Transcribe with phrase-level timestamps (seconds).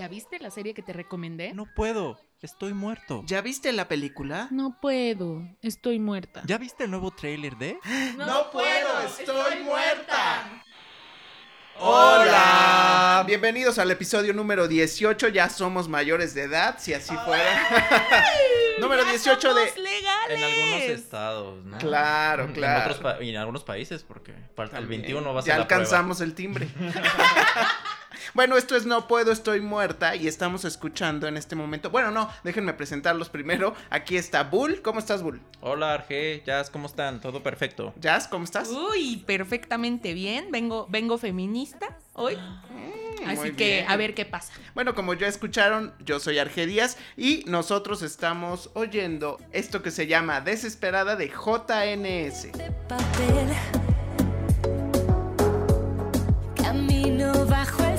[0.00, 1.52] ¿Ya viste la serie que te recomendé?
[1.52, 3.22] No puedo, estoy muerto.
[3.26, 4.48] ¿Ya viste la película?
[4.50, 6.42] No puedo, estoy muerta.
[6.46, 7.78] ¿Ya viste el nuevo tráiler de?
[8.16, 10.64] No puedo, estoy muerta.
[11.80, 15.28] Hola, bienvenidos al episodio número 18.
[15.28, 18.24] Ya somos mayores de edad, si así fuera.
[18.80, 19.72] número 18 de.
[20.28, 20.38] Legales.
[20.38, 21.78] En algunos estados, ¿no?
[21.78, 22.94] Claro, En claro.
[22.94, 25.02] otros y en algunos países, porque falta el También.
[25.02, 25.80] 21 va a ser Ya la prueba.
[25.82, 26.68] alcanzamos el timbre.
[28.34, 31.90] bueno, esto es No Puedo, Estoy Muerta y estamos escuchando en este momento.
[31.90, 33.74] Bueno, no, déjenme presentarlos primero.
[33.90, 34.82] Aquí está Bull.
[34.82, 35.40] ¿Cómo estás, Bull?
[35.60, 37.20] Hola, Arge, Jazz, ¿cómo están?
[37.20, 37.92] Todo perfecto.
[37.96, 38.68] Jazz, ¿cómo estás?
[38.68, 40.50] Uy, perfectamente bien.
[40.50, 42.36] Vengo, vengo feminista hoy.
[43.26, 43.84] Así que bien.
[43.90, 44.52] a ver qué pasa.
[44.74, 50.06] Bueno, como ya escucharon, yo soy Arge Díaz y nosotros estamos oyendo esto que se
[50.06, 52.52] llama Desesperada de JNS.
[52.52, 53.48] de papel.
[56.56, 57.89] Camino bajo el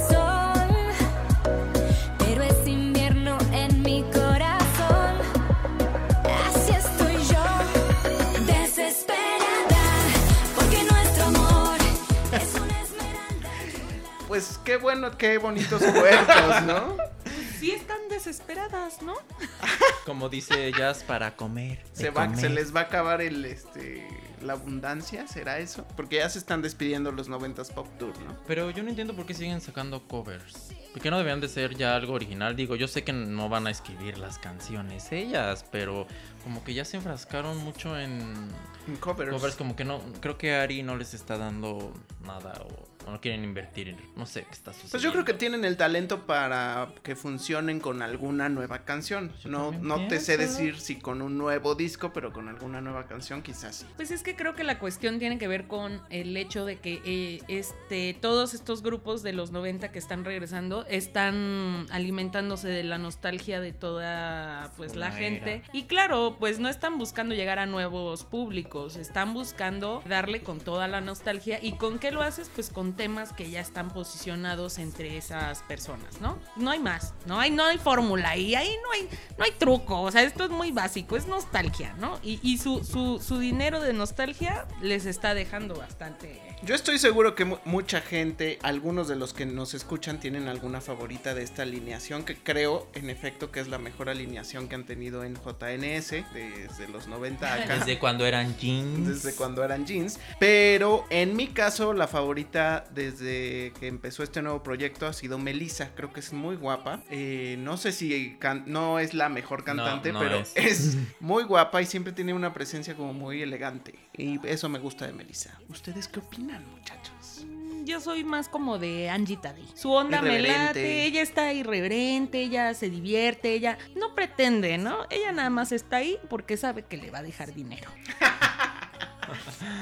[14.31, 16.95] Pues qué bueno, qué bonitos cuentos, ¿no?
[17.59, 19.13] Sí están desesperadas, ¿no?
[20.05, 21.83] Como dice Jazz, para comer.
[21.91, 22.39] Se, va, comer.
[22.39, 24.07] se les va a acabar el este
[24.41, 25.85] la abundancia, ¿será eso?
[25.95, 28.37] Porque ya se están despidiendo los 90s Pop Tour, ¿no?
[28.47, 30.69] Pero yo no entiendo por qué siguen sacando covers.
[30.93, 32.55] ¿Por qué no deberían de ser ya algo original?
[32.55, 36.07] Digo, yo sé que no van a escribir las canciones ellas, pero
[36.43, 38.49] como que ya se enfrascaron mucho en
[38.87, 39.31] En covers.
[39.31, 41.93] covers, como que no, creo que Ari no les está dando
[42.25, 44.91] nada o, o no quieren invertir en, no sé qué está sucediendo.
[44.91, 49.31] Pues yo creo que tienen el talento para que funcionen con alguna nueva canción.
[49.43, 53.07] Yo No, no te sé decir si con un nuevo disco, pero con alguna nueva
[53.07, 53.85] canción quizás sí.
[53.95, 57.01] Pues es que creo que la cuestión tiene que ver con el hecho de que
[57.05, 62.97] eh, este, todos estos grupos de los 90 que están regresando están alimentándose de la
[62.97, 65.55] nostalgia de toda pues la gente.
[65.55, 65.63] era.
[65.73, 70.87] Y claro, pues no están buscando llegar a nuevos públicos, están buscando darle con toda
[70.87, 71.59] la nostalgia.
[71.61, 72.49] ¿Y con qué lo haces?
[72.53, 76.37] Pues con temas que ya están posicionados entre esas personas, ¿no?
[76.55, 80.01] No hay más, no hay, no hay fórmula y ahí no hay, no hay truco.
[80.01, 82.19] O sea, esto es muy básico, es nostalgia, ¿no?
[82.21, 86.50] Y, su, su, su dinero de nostalgia les está dejando bastante.
[86.63, 90.79] Yo estoy seguro que mu- mucha gente, algunos de los que nos escuchan, tienen alguna
[90.79, 94.85] favorita de esta alineación, que creo en efecto que es la mejor alineación que han
[94.85, 97.75] tenido en JNS desde los 90 acá.
[97.79, 99.07] Desde cuando eran jeans.
[99.07, 100.19] desde cuando eran jeans.
[100.39, 105.89] Pero en mi caso, la favorita desde que empezó este nuevo proyecto ha sido Melissa.
[105.95, 107.01] Creo que es muy guapa.
[107.09, 110.51] Eh, no sé si no es la mejor cantante, no pero es.
[110.55, 110.97] es.
[111.19, 113.95] muy guapa y siempre tiene una presencia como muy elegante.
[114.21, 115.57] Y eso me gusta de Melissa.
[115.69, 117.43] ¿Ustedes qué opinan, muchachos?
[117.45, 119.65] Mm, Yo soy más como de Angie Tadei.
[119.73, 125.07] Su onda me late, ella está irreverente, ella se divierte, ella no pretende, ¿no?
[125.09, 127.89] Ella nada más está ahí porque sabe que le va a dejar dinero.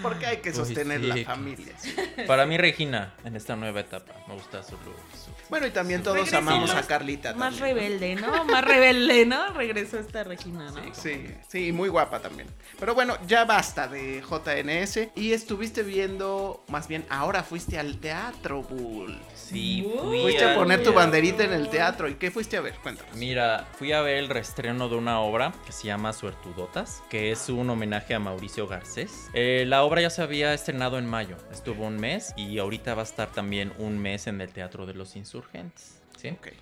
[0.03, 1.25] Porque hay que Uy, sostener la sí.
[1.25, 1.73] familia.
[1.79, 1.95] sí.
[2.27, 4.95] Para mí, Regina, en esta nueva etapa, me gusta su look.
[5.13, 7.33] su- Bueno, y también todos Regresó amamos más- a Carlita.
[7.33, 8.45] Más rebelde, ¿no?
[8.45, 9.51] Más rebelde, ¿no?
[9.53, 10.93] Regresó esta Regina, ¿no?
[10.93, 12.47] Sí, sí, muy guapa también.
[12.79, 15.09] Pero bueno, ya basta de JNS.
[15.15, 19.17] Y estuviste viendo, más bien, ahora fuiste al teatro, Bull.
[19.33, 19.97] Sí, Uy.
[19.99, 22.07] fui Fuiste a poner tu banderita en el teatro.
[22.07, 22.75] ¿Y qué fuiste a ver?
[22.83, 23.15] Cuéntanos.
[23.15, 27.49] Mira, fui a ver el reestreno de una obra que se llama Suertudotas, que es
[27.49, 29.29] un homenaje a Mauricio Garcés.
[29.33, 33.01] Eh, la obra ya se había estrenado en mayo, estuvo un mes y ahorita va
[33.01, 35.98] a estar también un mes en el Teatro de los Insurgentes insurgentes.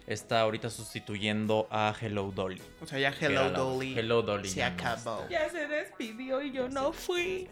[0.06, 2.62] Está ahorita sustituyendo a Hello Dolly.
[2.82, 3.98] O sea, ya Hello la- Dolly.
[3.98, 4.50] Hello Dolly.
[4.50, 5.28] Se ya no acabó.
[5.30, 7.48] Ya se despidió y yo no fui.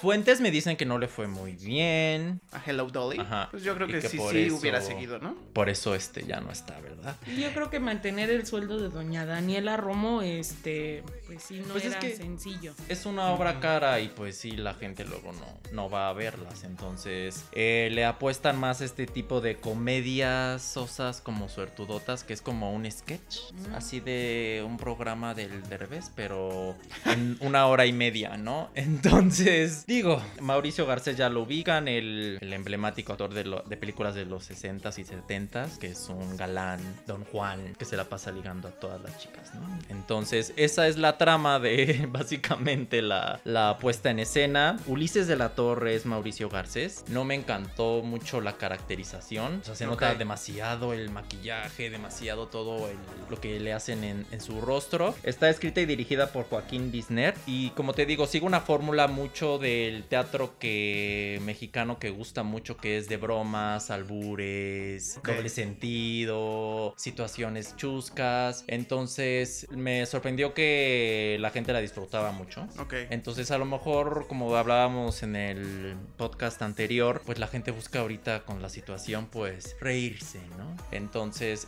[0.00, 2.40] Fuentes me dicen que no le fue muy bien.
[2.52, 3.18] A Hello Dolly.
[3.20, 3.48] Ajá.
[3.50, 5.34] Pues yo creo Y que, que sí, sí eso- hubiera seguido, ¿no?
[5.52, 7.16] Por eso este ya no está, ¿verdad?
[7.38, 11.84] Yo creo que mantener el sueldo de doña Daniela Romo, este, pues sí, no Pues
[11.84, 12.74] es era que- sencillo.
[12.88, 16.64] Es una obra cara y pues sí, la gente luego no, no va a verlas.
[16.64, 22.40] Entonces eh, le apuestan más a este tipo de comedias sosas como suertudotas, que es
[22.42, 23.74] como un sketch, Mm.
[23.74, 26.74] así de un programa del Derbez, pero
[27.04, 28.70] en una hora y media, ¿no?
[28.74, 34.14] Entonces, digo, Mauricio Garcés ya lo ubican, el, el emblemático actor de, lo- de películas
[34.14, 38.32] de los 60s y 70s, que es un galán, Don Juan, que se la pasa
[38.32, 39.78] ligando a todas las chicas, ¿no?
[39.90, 44.78] Entonces, esa es la trama de básicamente la, la puesta en escena.
[44.86, 47.04] Ulises de la Torre es Mauricio Garcés.
[47.08, 52.88] No me encantó mucho la caracterización, o sea, se nota demasiado el maquillaje, demasiado todo
[52.88, 52.96] el-
[53.30, 55.14] lo que le hacen en, en su rostro.
[55.22, 57.34] Está escrita y dirigida por Joaquín Disner.
[57.46, 62.76] Y como te digo, sigue una fórmula mucho del teatro que mexicano que gusta mucho,
[62.76, 68.64] que es de bromas, albures, doble sentido, situaciones chuscas.
[68.66, 72.66] Entonces me sorprendió que la gente la disfrutaba mucho.
[72.78, 72.94] Ok.
[73.10, 78.44] Entonces a lo mejor, como hablábamos en el podcast anterior, pues la gente busca ahorita
[78.44, 80.76] con la situación pues reírse, ¿no?
[80.92, 81.17] Entonces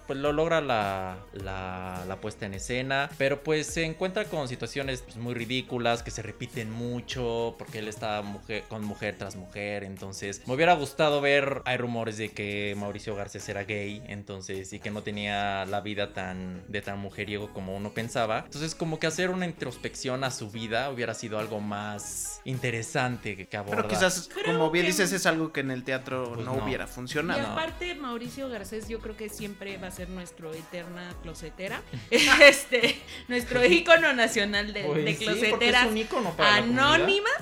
[0.07, 5.03] pues lo logra la, la, la puesta en escena, pero pues se encuentra con situaciones
[5.03, 9.85] pues, muy ridículas que se repiten mucho porque él está mujer, con mujer tras mujer,
[9.85, 14.79] entonces me hubiera gustado ver, hay rumores de que Mauricio Garcés era gay, entonces y
[14.79, 19.07] que no tenía la vida tan de tan mujeriego como uno pensaba, entonces como que
[19.07, 23.87] hacer una introspección a su vida hubiera sido algo más interesante que, que abordar.
[23.87, 26.57] Pero quizás, Creo como bien que- dices, es algo que en el teatro Pues no,
[26.57, 26.65] no.
[26.65, 27.47] hubiera Y funcionado.
[27.47, 31.83] aparte, Mauricio Garcés, yo creo que siempre va a ser nuestro eterna closetera.
[32.11, 37.33] este, nuestro ícono nacional de, Pues de sí, closeteras es un ícono para anónimas.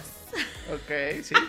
[0.72, 1.34] Ok, sí.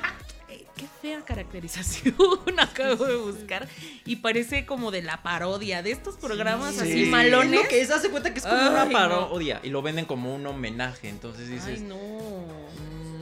[0.52, 2.16] Eh, Qué fea caracterización
[2.60, 3.68] acabo de buscar.
[4.04, 6.82] Y parece como de la parodia de estos programas Sí.
[6.82, 7.54] así Es malones.
[7.60, 8.92] Es lo que es, hace cuenta que es como Ay, una no.
[8.92, 11.96] parodia y lo venden como un homenaje, entonces dices, Ay, no.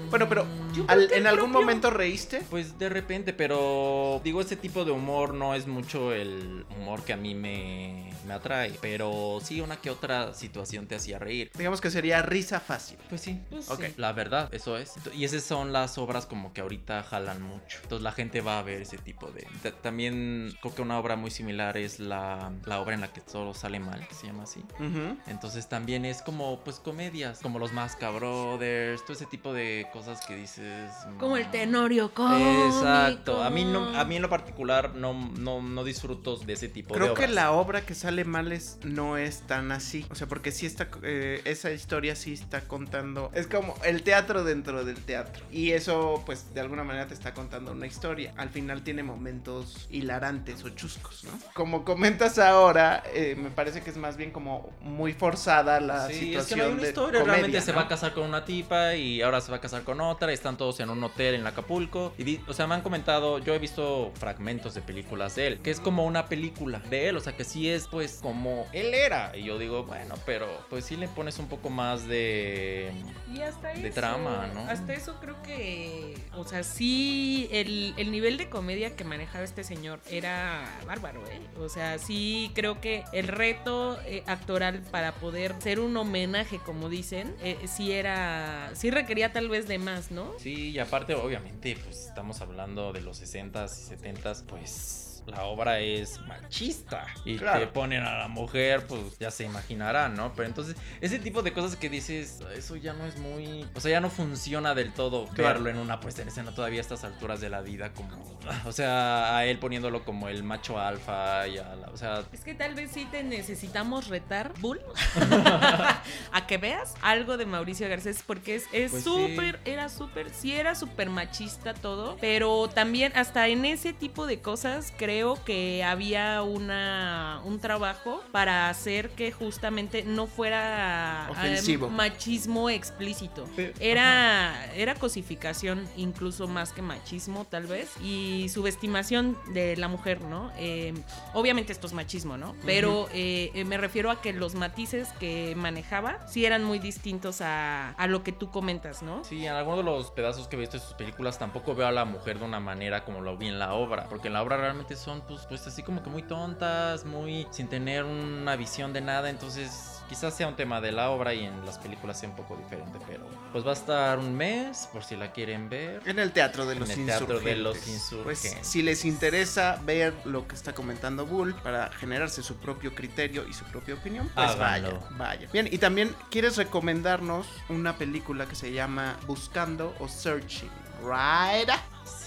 [0.10, 0.46] Bueno, pero
[0.88, 2.42] al- ¿en algún propio- momento reíste?
[2.50, 7.14] Pues de repente, pero digo, ese tipo de humor no es mucho el humor que
[7.14, 11.52] a mí me, me atrae, pero sí una que otra situación te hacía reír.
[11.58, 12.98] Digamos que sería risa fácil.
[13.10, 13.40] Pues sí.
[13.50, 13.84] Pues Ok.
[13.86, 13.94] sí.
[13.98, 14.94] La verdad, eso es.
[15.14, 17.80] Y esas son las obras como que ahorita jalan mucho.
[17.84, 19.46] Entonces la gente va a ver ese tipo de...
[19.62, 23.20] ta- También creo que una obra muy similar es la, la obra en la que
[23.22, 24.62] todo sale mal, que se llama así.
[24.80, 25.18] Ujú.
[25.28, 29.97] Entonces también es como, pues, comedias, como los Masca Brothers, todo ese tipo de cosas
[30.28, 30.92] que dices.
[31.20, 32.66] Como el mm, tenorio cómico.
[32.68, 33.44] Exacto.
[33.44, 36.94] A mí, no, a mí en lo particular no, no, no disfruto de ese tipo
[36.94, 40.06] de Creo que la obra que sale mal es, no es tan así.
[40.10, 40.88] O sea, porque sí está.
[41.04, 43.32] eh, esa historia sí está contando.
[43.34, 45.44] Es como el teatro dentro del teatro.
[45.52, 48.34] Y eso, pues, de alguna manera te está contando una historia.
[48.38, 51.32] Al final tiene momentos hilarantes o chuscos, ¿no?
[51.54, 56.14] Como comentas ahora, eh, me parece que es más bien como muy forzada la Sí,
[56.14, 57.20] situación es que no hay una de historia.
[57.22, 59.84] comedia, Realmente se va a casar con una tipa y ahora se va a casar
[59.88, 60.34] con otra.
[60.34, 62.14] Están todos en un hotel en Acapulco.
[62.18, 65.72] Y, o sea, me han comentado, yo he visto fragmentos de películas de él, que
[65.72, 67.16] es como una película de él.
[67.16, 69.32] O sea, que sí es pues como él era.
[69.36, 72.92] Y yo digo, bueno, pero pues sí le pones un poco más de...
[73.34, 74.60] Y hasta de eso, trama, ¿no?
[74.70, 79.64] Hasta eso creo que, o sea, sí, el, el nivel de comedia que manejaba este
[79.64, 81.40] señor era bárbaro, ¿eh?
[81.60, 86.90] O sea, sí creo que el reto eh, actoral para poder ser un homenaje, como
[86.90, 90.34] dicen, eh, sí era, sí requería tal vez de más, ¿no?
[90.40, 95.80] Sí, y aparte, obviamente, pues estamos hablando de los 60s y 70s, pues la obra
[95.80, 97.06] es machista.
[97.26, 97.60] Y Claro.
[97.62, 100.34] te ponen a la mujer, pues ya se imaginarán, ¿no?
[100.34, 103.66] Pero entonces, ese tipo de cosas que dices, eso ya no es muy.
[103.76, 105.56] O sea, ya no funciona del todo Claro.
[105.56, 108.18] verlo en una puesta en escena todavía a estas alturas de la vida, como.
[108.66, 111.88] O sea, a él poniéndolo como el macho alfa y a la.
[111.90, 112.24] O sea.
[112.32, 114.80] Es que tal vez sí te necesitamos retar, Bull,
[116.32, 120.54] a que veas algo de Mauricio Garcés, porque es es Pues súper, era súper, sí
[120.54, 126.42] era súper machista todo, pero también hasta en ese tipo de cosas creo que había
[126.44, 131.90] una un trabajo para hacer que justamente no fuera eh, Ofensivo.
[131.90, 133.46] machismo explícito.
[133.56, 140.22] Pero- Era, era cosificación, incluso más que machismo, tal vez, y subestimación de la mujer,
[140.22, 140.52] ¿no?
[140.58, 140.94] Eh,
[141.34, 142.56] obviamente esto es machismo, ¿no?
[142.66, 147.42] Pero eh, eh, me refiero a que los matices que manejaba sí eran muy distintos
[147.42, 149.24] a, a lo que tú comentas, ¿no?
[149.24, 151.92] Sí, en algunos de los pedazos que he visto de sus películas tampoco veo a
[151.92, 154.08] la mujer de una manera como lo vi en la obra.
[154.10, 157.70] Porque en la obra realmente son, pues, pues así como que muy tontas, muy sin
[157.70, 159.30] tener una visión de nada.
[159.30, 162.58] Entonces, quizás sea un tema de la obra y en las películas sea un poco
[162.58, 163.00] diferente.
[163.08, 166.02] Pero, pues va a estar un mes, por si la quieren ver.
[166.06, 167.28] En el teatro de En los el insurgentes.
[167.30, 168.68] Teatro de los Pues Insurgentes.
[168.68, 173.54] si les interesa ver lo que está comentando Bull para generarse su propio criterio y
[173.54, 175.48] su propia opinión, pues vaya, vaya.
[175.54, 180.70] Bien, y también quieres recomendarnos una película que se llama Buscando o Searching,
[181.02, 181.70] right?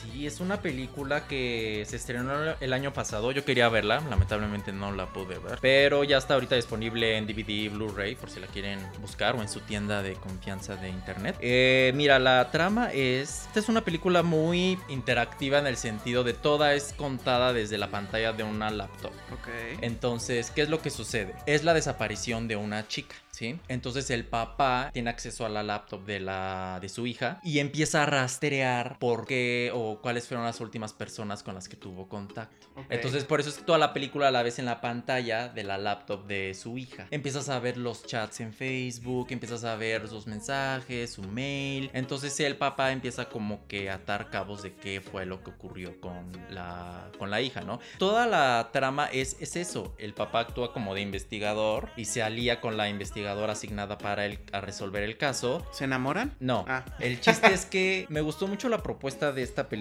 [0.02, 3.32] Sí, es una película que se estrenó el año pasado.
[3.32, 5.58] Yo quería verla, lamentablemente no la pude ver.
[5.60, 9.42] Pero ya está ahorita disponible en DVD y Blu-ray por si la quieren buscar o
[9.42, 11.36] en su tienda de confianza de internet.
[11.40, 13.46] Eh, mira, la trama es.
[13.46, 17.90] Esta es una película muy interactiva en el sentido de toda es contada desde la
[17.90, 19.12] pantalla de una laptop.
[19.32, 19.48] Ok.
[19.80, 21.34] Entonces, ¿qué es lo que sucede?
[21.46, 23.58] Es la desaparición de una chica, ¿sí?
[23.68, 28.02] Entonces el papá tiene acceso a la laptop de la de su hija y empieza
[28.02, 32.08] a rastrear por qué o o cuáles fueron las últimas personas con las que tuvo
[32.08, 32.68] contacto.
[32.88, 35.78] Entonces, por eso es que toda la película la ves en la pantalla de la
[35.78, 37.06] laptop de su hija.
[37.10, 41.90] Empiezas a ver los chats en Facebook, empiezas a ver sus mensajes, su mail.
[41.92, 46.00] Entonces, el papá empieza como que a atar cabos de qué fue lo que ocurrió
[46.00, 47.80] con la, con la hija, ¿no?
[47.98, 49.94] Toda la trama es, es eso.
[49.98, 54.38] El papá actúa como de investigador y se alía con la investigadora asignada para él
[54.52, 55.66] a resolver el caso.
[55.72, 56.36] ¿Se enamoran?
[56.40, 56.84] No, Ah.
[57.00, 59.79] el chiste es que me gustó mucho la propuesta de esta película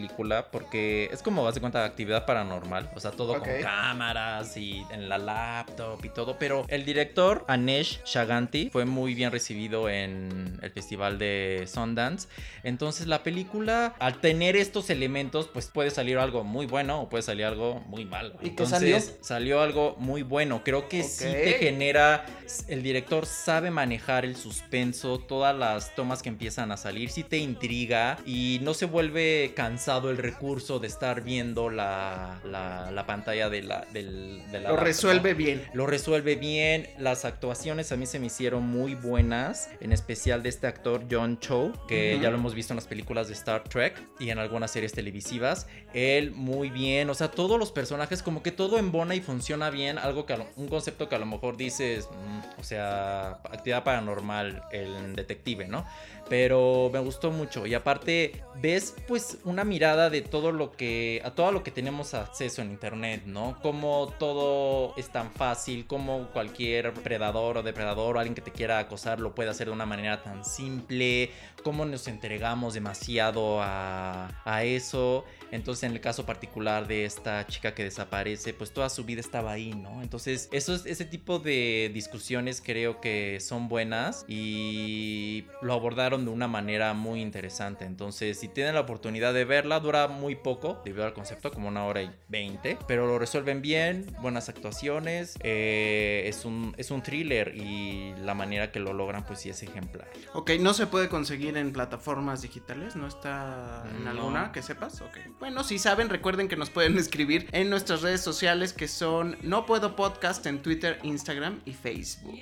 [0.52, 2.90] porque es como, vas de cuenta, de actividad paranormal.
[2.96, 6.38] O sea, todo con cámaras y en la laptop y todo.
[6.38, 12.28] Pero el director, Anesh Shaganti, fue muy bien recibido en el festival de Sundance.
[12.64, 17.24] Entonces, la película, al tener estos elementos, pues puede salir algo muy bueno o puede
[17.24, 18.36] salir algo muy malo.
[18.42, 19.24] ¿Y qué Entonces, salió?
[19.24, 20.62] salió algo muy bueno.
[20.64, 22.26] Creo que sí te genera.
[22.68, 27.38] El director sabe manejar el suspenso, todas las tomas que empiezan a salir, sí te
[27.38, 33.50] intriga y no se vuelve cansado el recurso de estar viendo la, la- la pantalla
[33.50, 35.38] de la, del, de la Lo resuelve ¿no?
[35.38, 35.64] bien.
[35.74, 40.50] Lo resuelve bien, las actuaciones a mí se me hicieron muy buenas, en especial de
[40.50, 44.00] este actor John Cho, que ya lo hemos visto en las películas de Star Trek
[44.20, 45.68] y en algunas series televisivas.
[45.94, 49.98] Él muy bien, o sea, todos los personajes como que todo embona y funciona bien,
[49.98, 54.64] algo que lo- un concepto que a lo mejor dices, mm, o sea, actividad paranormal,
[54.72, 55.86] el detective, ¿no?
[56.30, 61.32] Pero me gustó mucho y aparte ves pues una mirada de todo lo que a
[61.32, 63.58] todo lo que tenemos acceso en internet, ¿no?
[63.62, 68.80] Como todo es tan fácil, como cualquier predador o depredador o alguien que te quiera
[68.80, 71.32] acosar lo puede hacer de una manera tan simple,
[71.64, 75.26] cómo nos entregamos demasiado a, a eso.
[75.52, 79.52] Entonces, en el caso particular de esta chica que desaparece, pues toda su vida estaba
[79.52, 80.02] ahí, ¿no?
[80.04, 86.32] Entonces, eso es- ese tipo de discusiones creo que son buenas y lo abordaron de
[86.32, 87.86] una manera muy interesante.
[87.86, 91.86] Entonces, si tienen la oportunidad de verla, dura muy poco, debido al concepto, como una
[91.86, 97.56] hora y veinte, pero lo resuelven bien, buenas actuaciones, eh, es, un, es un thriller
[97.56, 100.08] y la manera que lo logran, pues sí es ejemplar.
[100.34, 104.12] Ok, no se puede conseguir en plataformas digitales, ¿no está en No.
[104.12, 105.02] alguna que sepas?
[105.02, 105.18] Ok.
[105.40, 109.66] Bueno, si saben, recuerden que nos pueden escribir en nuestras redes sociales que son No
[109.66, 112.40] Puedo Podcast en Twitter, Instagram y Facebook.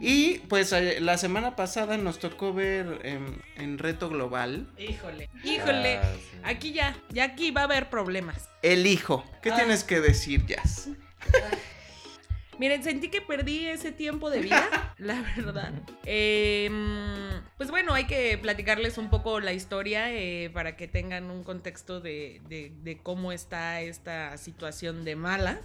[0.00, 5.96] Y pues eh, la semana pasada nos tocó ver em, en Reto Global Híjole, híjole.
[5.98, 6.38] Ah, sí.
[6.44, 8.48] Aquí ya, ya aquí va a haber problemas.
[8.62, 9.24] El Hijo.
[9.42, 9.56] ¿Qué Ah.
[9.56, 10.88] tienes que decir, Jazz?
[12.58, 15.72] Miren, sentí que perdí ese tiempo de vida, la verdad.
[16.04, 16.70] Eh,
[17.56, 22.00] pues bueno, hay que platicarles un poco la historia eh, para que tengan un contexto
[22.00, 25.58] de, de- de cómo está esta situación de mala,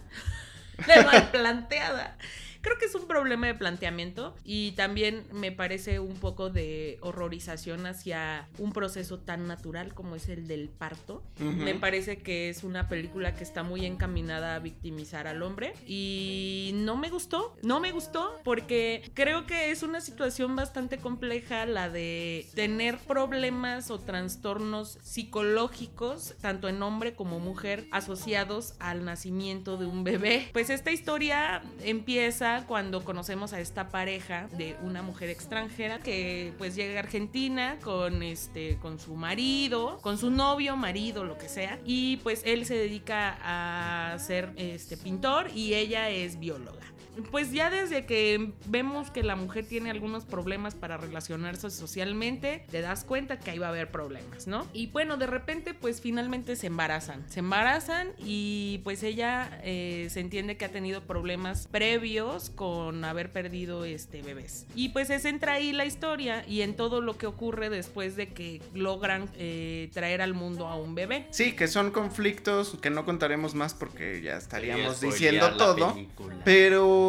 [0.87, 2.17] de mal planteada.
[2.61, 7.85] Creo que es un problema de planteamiento y también me parece un poco de horrorización
[7.85, 11.23] hacia un proceso tan natural como es el del parto.
[11.39, 16.71] Me parece que es una película que está muy encaminada a victimizar al hombre y
[16.75, 21.89] no me gustó, no me gustó porque creo que es una situación bastante compleja la
[21.89, 29.85] de tener problemas o trastornos psicológicos, tanto en hombre como mujer, asociados al nacimiento de
[29.85, 30.49] un bebé.
[30.53, 36.75] Pues esta historia empieza cuando conocemos a esta pareja de una mujer extranjera que pues
[36.75, 41.79] llega a Argentina con este con su marido, con su novio, marido, lo que sea,
[41.85, 46.79] y pues él se dedica a ser este pintor y ella es bióloga.
[47.23, 52.81] Pues ya desde que vemos que la mujer tiene algunos problemas para relacionarse socialmente, te
[52.81, 54.67] das cuenta que ahí va a haber problemas, ¿no?
[54.73, 57.23] Y bueno, de repente pues finalmente se embarazan.
[57.29, 63.31] Se embarazan y pues ella eh, se entiende que ha tenido problemas previos con haber
[63.31, 64.65] perdido este bebés.
[64.75, 68.29] Y pues se centra ahí la historia y en todo lo que ocurre después de
[68.29, 71.27] que logran eh, traer al mundo a un bebé.
[71.31, 75.93] Sí, que son conflictos que no contaremos más porque ya estaríamos diciendo todo.
[75.93, 76.35] película.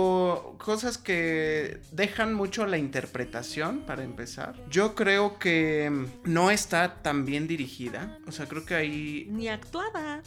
[0.01, 4.55] Pero cosas que dejan mucho la interpretación, para empezar.
[4.71, 8.19] Yo creo que no está tan bien dirigida.
[8.27, 10.23] O sea, creo que ahí, Ni actuada.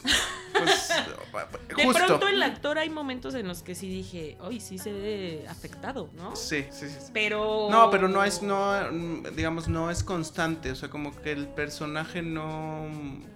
[0.52, 0.88] pues,
[1.76, 5.46] De pronto el actor hay momentos en los que sí dije, hoy sí se ve
[5.48, 6.34] afectado, ¿no?
[6.36, 7.10] Sí, sí, sí.
[7.12, 7.68] Pero...
[7.70, 8.90] No, pero no es, no,
[9.36, 10.70] digamos, no es constante.
[10.70, 12.88] O sea, como que el personaje no.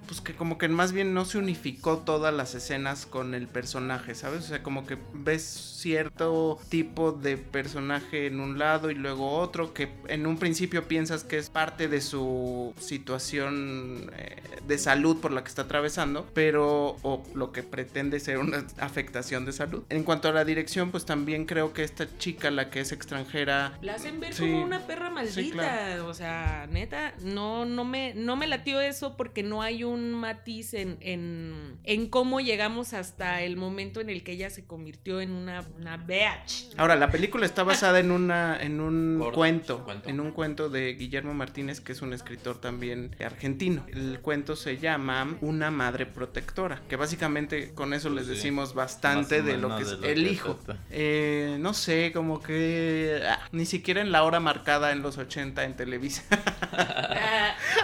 [0.09, 4.15] Pues que como que más bien no se unificó todas las escenas con el personaje,
[4.15, 4.45] ¿sabes?
[4.45, 9.75] O sea, como que ves cierto tipo de personaje en un lado y luego otro,
[9.75, 14.37] que en un principio piensas que es parte de su situación eh,
[14.67, 16.97] de salud por la que está atravesando, pero.
[17.03, 19.83] O, lo que pretende ser una afectación de salud.
[19.91, 23.77] En cuanto a la dirección, pues también creo que esta chica, la que es extranjera,
[23.83, 24.43] La hacen ver Sí.
[24.43, 25.35] como una perra maldita.
[25.41, 26.07] Sí, claro.
[26.07, 30.75] O sea, neta, no, no me, no me latió eso porque no hay un matiz
[30.75, 35.31] en, en, en cómo llegamos hasta el momento en el que ella se convirtió en
[35.33, 36.71] una, una bitch.
[36.76, 40.09] Ahora, la película está basada en una en un cuento, cuento.
[40.09, 43.85] en un cuento de Guillermo Martínez, que es un escritor también argentino.
[43.88, 48.35] El cuento se llama Una madre protectora, que básicamente con eso les Sí.
[48.35, 50.59] decimos bastante de lo que es lo el que hijo.
[50.90, 55.64] Eh, no sé, como que ah, ni siquiera en la hora marcada en los 80
[55.64, 56.23] en Televisa.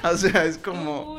[0.02, 1.18] Ah, o sea, es como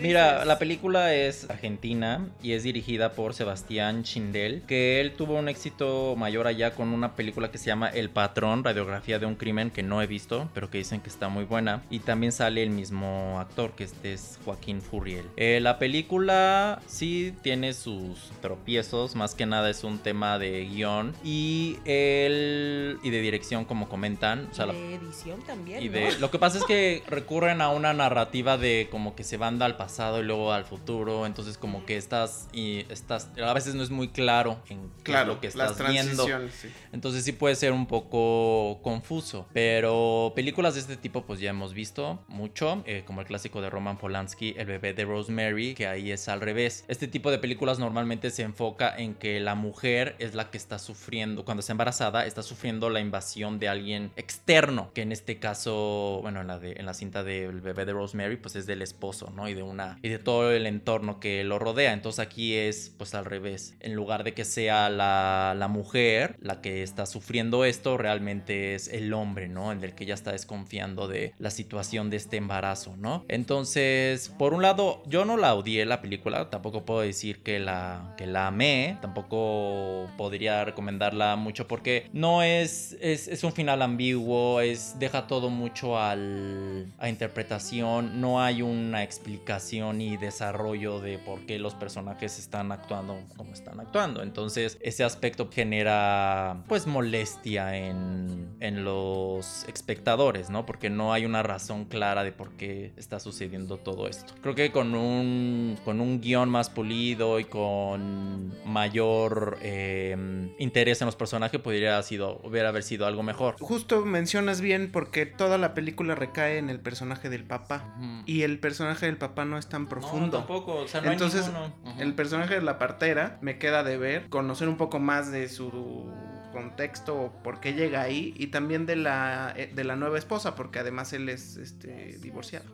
[0.00, 5.48] Mira, la película es argentina y es dirigida por Sebastián Schindel, que él tuvo un
[5.48, 9.70] éxito mayor allá con una película que se llama El Patrón, radiografía de un crimen
[9.70, 11.82] que no he visto, pero que dicen que está muy buena.
[11.90, 15.26] Y también sale el mismo actor, que este es Joaquín Furriel.
[15.36, 21.14] Eh, la película sí tiene sus tropiezos, más que nada es un tema de guion
[21.24, 25.82] y el y de dirección como comentan, o sea, de edición también.
[25.82, 25.92] y ¿no?
[25.92, 29.60] de, lo que pasa es que recurren a una narrativa de como que se van
[29.62, 33.82] al pasado y luego al futuro, entonces como que estás y estás a veces no
[33.82, 36.26] es muy claro en qué es claro, lo que las estás viendo.
[36.26, 36.68] sí.
[36.92, 41.74] Entonces sí puede ser un poco confuso, pero películas de este tipo pues ya hemos
[41.74, 46.10] visto mucho, eh, como el clásico de Roman Polanski, El bebé de Rosemary, que ahí
[46.10, 46.84] es al revés.
[46.88, 50.78] Este tipo de películas normalmente se enfoca en que la mujer es la que está
[50.78, 56.20] sufriendo, cuando está embarazada, está sufriendo la invasión de alguien externo, que en este caso,
[56.22, 59.32] bueno, en la, de, en la cinta del bebé de Rosemary pues es del esposo,
[59.34, 59.48] ¿no?
[59.48, 59.62] Y de
[60.02, 61.92] y de todo el entorno que lo rodea.
[61.92, 63.74] Entonces aquí es pues al revés.
[63.80, 68.88] En lugar de que sea la, la mujer la que está sufriendo esto, realmente es
[68.88, 69.72] el hombre, ¿no?
[69.72, 73.24] El del que ya está desconfiando de la situación de este embarazo, ¿no?
[73.28, 78.14] Entonces, por un lado, yo no la odié la película, tampoco puedo decir que la,
[78.16, 84.60] que la amé, tampoco podría recomendarla mucho porque no es, es, es un final ambiguo,
[84.60, 91.44] es, deja todo mucho al, a interpretación, no hay una explicación y desarrollo de por
[91.44, 94.22] qué los personajes están actuando como están actuando.
[94.22, 100.64] Entonces, ese aspecto genera pues molestia en, en los espectadores, ¿no?
[100.64, 104.34] Porque no hay una razón clara de por qué está sucediendo todo esto.
[104.40, 110.16] Creo que con un, con un guion más pulido y con mayor eh,
[110.58, 113.56] interés en los personajes, podría haber sido, hubiera haber sido algo mejor.
[113.60, 117.94] Justo mencionas bien porque toda la película recae en el personaje del papá.
[117.98, 118.22] Ujú.
[118.26, 120.26] Y el personaje del papá no es tan profundo.
[120.26, 121.74] No, tampoco, o sea, no Entonces, hay ninguno.
[121.84, 122.02] Ujú.
[122.02, 126.12] El personaje de la partera me queda de ver, conocer un poco más de su
[126.52, 130.54] contexto o por qué llega ahí y también de la eh, de la nueva esposa
[130.54, 132.66] porque además él es este divorciado.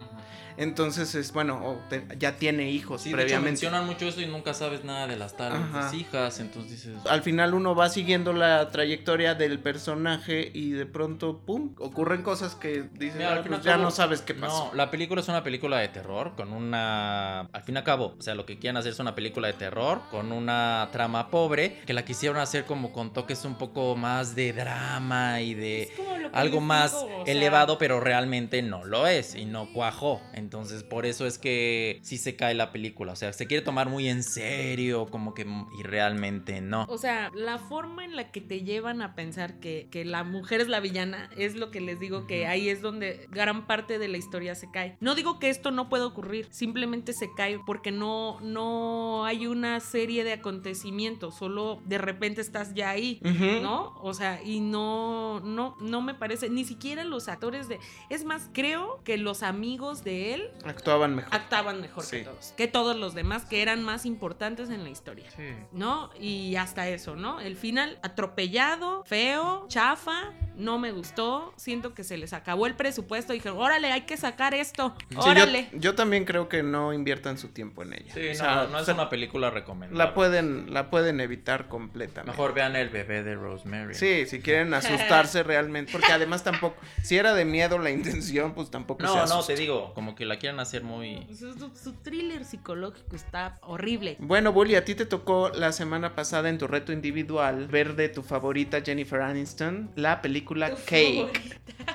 [0.57, 3.51] Entonces es bueno, o te- ya tiene hijos Sí, de hecho previamente.
[3.51, 5.61] mencionan mucho eso y nunca sabes nada de las tales
[5.95, 6.95] hijas, entonces dices...
[7.09, 12.55] Al final uno va siguiendo la trayectoria del personaje y de pronto pum, ocurren cosas
[12.55, 14.67] que dices, Mira, al "Ah, pues ya cabo, no sabes qué pasó.
[14.71, 17.41] No, la película es una película de terror con una...
[17.41, 19.55] Al fin y al cabo, o sea, lo que quieren hacer es una película de
[19.55, 24.35] terror con una trama pobre que la quisieron hacer como con toques un poco más
[24.35, 25.91] de drama y de
[26.35, 30.21] Algo más digo, o sea, elevado, pero realmente no lo es y no cuajó.
[30.33, 33.13] Entonces, por eso es que sí se cae la película.
[33.13, 35.47] O sea, se quiere tomar muy en serio, como que
[35.79, 36.87] y realmente no.
[36.89, 40.61] O sea, la forma en la que te llevan a pensar que, que la mujer
[40.61, 44.09] es la villana es lo que les digo que ahí es donde gran parte de
[44.09, 44.97] la historia se cae.
[45.01, 49.81] No digo que esto no pueda ocurrir, simplemente se cae porque no, no hay una
[49.81, 53.21] serie de acontecimientos, solo de repente estás ya ahí.
[53.63, 53.95] ¿No?
[54.03, 57.79] O sea, y no, no, no me parece, ni siquiera los actores de.
[58.11, 61.35] Es más, creo que los amigos de él Actuaban mejor.
[61.35, 62.19] actuaban mejor Sí.
[62.19, 62.55] que todos.
[62.57, 65.31] Que todos los demás que eran más importantes en la historia.
[65.37, 65.43] Sí.
[65.73, 66.11] ¿no?
[66.21, 67.41] Y hasta eso, ¿no?
[67.41, 71.53] El final atropellado, feo, chafa, no me gustó.
[71.57, 73.33] Siento que se les acabó el presupuesto.
[73.33, 74.95] Y dijeron, órale, hay que sacar esto.
[75.09, 75.69] Sí, yo- Órale.
[75.73, 78.15] yo, también creo que no inviertan su tiempo en ella.
[78.15, 79.99] Sí, O no, sea, no es una película recomendable.
[79.99, 82.31] la pueden, la pueden evitar completamente.
[82.33, 83.95] Mejor vean el bebé de Rosemary.
[83.95, 88.71] Sí, si quieren asustarse realmente, porque además tampoco, si era de miedo la intención, pues
[88.71, 89.57] tampoco se No, no, asusten.
[89.57, 91.27] te digo, como que la quieren hacer muy...
[91.37, 94.17] Su, su- su thriller psicológico está horrible.
[94.21, 98.09] Bueno, Bully, a ti te tocó la semana pasada en tu reto individual ver de
[98.09, 101.17] tu favorita Jennifer Aniston la película Tu Cake.
[101.17, 101.94] favorita.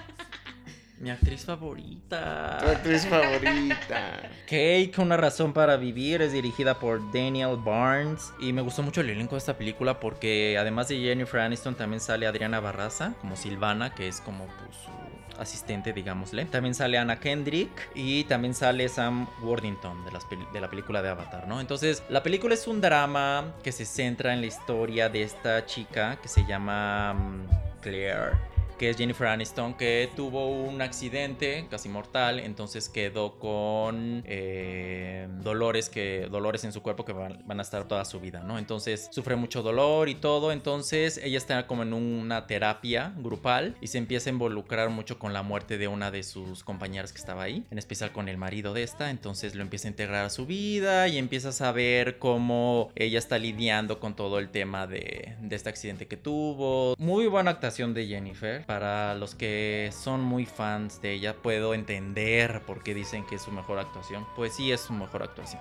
[1.00, 2.58] Mi actriz favorita.
[2.62, 4.30] Tu actriz favorita.
[4.46, 8.34] Cake, Una razón para vivir, es dirigida por Daniel Barnes.
[8.40, 12.02] Y me gustó mucho el elenco de esta película porque además de Jennifer Aniston también
[12.02, 16.44] sale Adriana Barraza como Silvana, que es como pues, su asistente, digámosle.
[16.46, 21.10] También sale Anna Kendrick y también sale Sam Worthington de, las de la película de
[21.10, 21.62] Avatar, ¿no?
[21.62, 26.18] Entonces, la película es un drama que se centra en la historia de esta chica
[26.22, 32.40] que se llama mm, Claire que es Jennifer Aniston, que tuvo un accidente casi mortal,
[32.40, 37.90] entonces quedó con eh, dolores que dolores en su cuerpo que van, van a estar
[37.90, 38.58] toda su vida, ¿no?
[38.58, 43.88] Entonces sufre mucho dolor y todo, entonces ella está como en una terapia grupal y
[43.88, 47.44] se empieza a involucrar mucho con la muerte de una de sus compañeras que estaba
[47.44, 50.46] ahí, en especial con el marido de esta, entonces lo empieza a integrar a su
[50.46, 55.56] vida y empieza a saber cómo ella está lidiando con todo el tema de, de
[55.58, 56.96] este accidente que tuvo.
[56.98, 58.69] Muy buena actuación de Jennifer.
[58.70, 63.42] Para los que son muy fans de ella, puedo entender por qué dicen que es
[63.42, 64.28] su mejor actuación.
[64.36, 65.60] Pues sí, es su mejor actuación.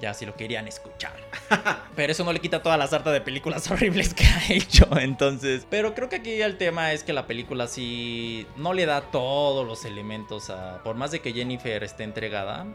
[0.00, 1.14] Ya si lo querían escuchar.
[1.96, 4.86] Pero eso no le quita toda la sarta de películas horribles que ha hecho.
[4.98, 5.66] Entonces.
[5.68, 9.66] Pero creo que aquí el tema es que la película sí no le da todos
[9.66, 10.82] los elementos a.
[10.82, 12.66] Por más de que Jennifer esté entregada,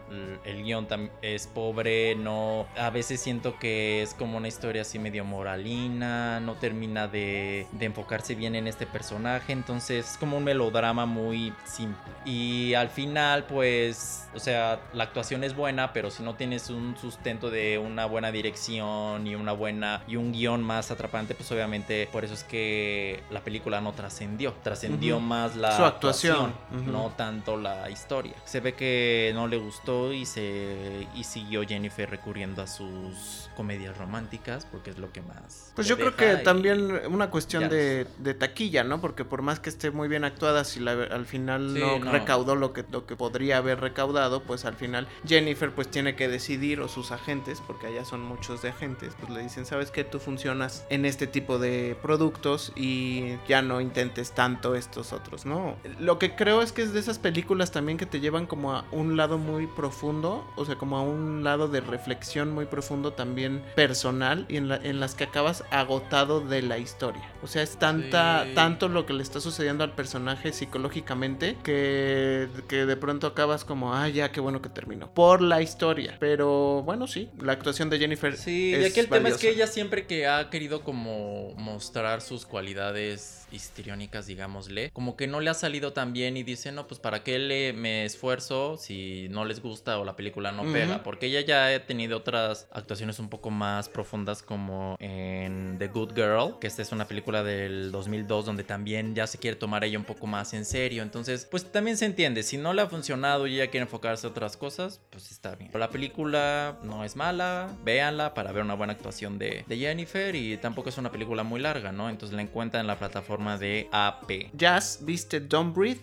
[0.44, 0.88] el, guion
[1.22, 2.14] es pobre.
[2.16, 2.66] No.
[2.76, 6.40] A veces siento que es como una historia así medio moralina.
[6.40, 9.52] No termina de, de enfocarse bien en este personaje.
[9.52, 12.12] Entonces es como un melodrama muy simple.
[12.24, 14.28] Y al final, pues.
[14.34, 18.32] O sea, la actuación es buena, pero si no tienes un sustento de una buena
[18.32, 23.22] dirección y una buena y un guion más atrapante, pues obviamente por eso es que
[23.30, 24.54] la película no trascendió.
[24.62, 26.52] Trascendió más la Su actuación.
[26.86, 28.34] no tanto la historia.
[28.44, 33.96] Se ve que no le gustó y se y siguió Jennifer recurriendo a sus comedias
[33.98, 35.72] románticas porque es lo que más.
[35.74, 39.00] Pues yo creo que y- también una cuestión de, de taquilla, ¿no?
[39.00, 42.12] Porque por más que esté muy bien actuada, si la- al final Sí, no, no.
[42.12, 46.28] recaudó lo que, lo que podría haber recaudado, pues al final Jennifer pues tiene que
[46.28, 50.04] decidir, o sus agentes, porque allá son muchos de agentes, pues le dicen, ¿sabes qué?
[50.04, 55.76] Tú funcionas en este tipo de productos y ya no intentes tanto estos otros, ¿no?
[55.98, 58.84] Lo que creo es que es de esas películas también que te llevan como a
[58.92, 63.62] un lado muy profundo, o sea, como a un lado de reflexión muy profundo también
[63.74, 67.22] personal y en, la- en las que acabas agotado de la historia.
[67.42, 68.54] O sea, es tanta, Sí.
[68.54, 73.94] tanto lo que le está sucediendo al personaje psicológicamente que, que de pronto acabas como,
[73.94, 75.08] ah, ya, qué bueno que terminó.
[75.08, 76.16] Por la historia.
[76.20, 78.36] Pero bueno, sí, la actuación de Jennifer.
[78.36, 82.20] Sí, es y aquí el tema es que ella siempre que ha querido como mostrar
[82.20, 86.86] sus cualidades histriónicas, digámosle, como que no le ha salido tan bien y dice, no,
[86.86, 91.02] pues para qué le me esfuerzo si no les gusta o la película no pega,
[91.02, 96.14] porque ella ya ha tenido otras actuaciones un poco más profundas como en The Good
[96.14, 99.98] Girl, que esta es una película del 2002 donde también ya se quiere tomar ella
[99.98, 103.46] un poco más en serio, entonces pues también se entiende, si no le ha funcionado
[103.46, 105.70] y ella quiere enfocarse a otras cosas, pues está bien.
[105.74, 110.56] La película no es mala, véanla para ver una buena actuación de, de Jennifer y
[110.56, 112.08] tampoco es una película muy larga, ¿no?
[112.08, 114.50] Entonces la encuentran en la plataforma de AP.
[114.54, 116.00] Jazz, ¿viste Don't Breathe?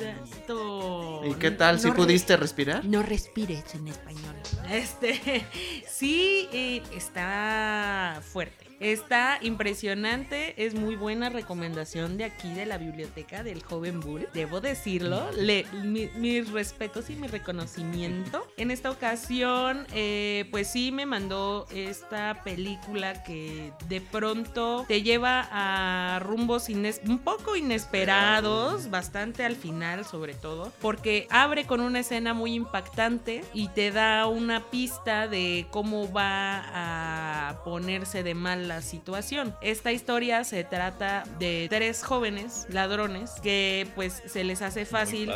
[0.00, 1.22] Exacto.
[1.24, 1.78] ¿Y qué tal?
[1.80, 2.84] ¿Si No re- pudiste respirar?
[2.84, 4.34] No respires en español.
[4.70, 5.44] Este,
[5.88, 8.66] sí, eh, está fuerte.
[8.80, 14.26] Está impresionante, es muy buena recomendación de aquí de la biblioteca del joven Bull.
[14.32, 18.46] Debo decirlo, le, mi- mis respetos y mi reconocimiento.
[18.56, 25.46] En esta ocasión, eh, pues sí me mandó esta película que de pronto te lleva
[25.52, 32.00] a rumbos ines- un poco inesperados, bastante al final sobre todo, porque abre con una
[32.00, 38.69] escena muy impactante y te da una pista de cómo va a ponerse de mal
[38.70, 39.52] la situación.
[39.62, 45.28] Esta historia se trata de tres jóvenes ladrones que pues se les hace fácil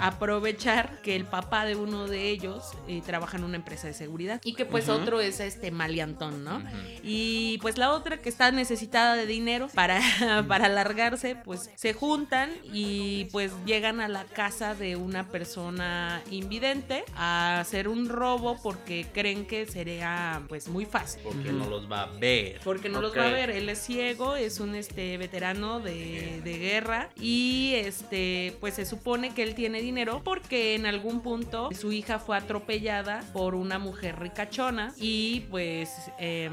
[0.00, 4.38] aprovechar que el papá de uno de ellos eh, trabaja en una empresa de seguridad
[4.44, 6.62] y que pues otro es este maleantón, ¿no?
[7.02, 9.98] Y pues la otra que está necesitada de dinero para,
[10.48, 17.02] para alargarse, pues se juntan y pues llegan a la casa de una persona invidente
[17.16, 21.22] a hacer un robo porque creen que sería pues muy fácil.
[21.24, 22.60] Porque no los va a ver.
[22.74, 23.18] Porque no los Ok.
[23.18, 28.56] va a ver, él es ciego, es un este veterano de, de guerra y este
[28.58, 33.20] pues se supone que él tiene dinero porque en algún punto su hija fue atropellada
[33.32, 36.52] por una mujer ricachona y pues em,